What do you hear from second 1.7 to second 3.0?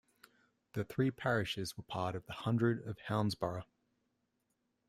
were part of the hundred of